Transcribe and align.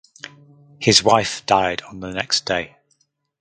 His 0.79 1.03
wife 1.03 1.45
died 1.45 1.83
on 1.83 1.99
the 1.99 2.11
next 2.11 2.45
day. 2.47 2.77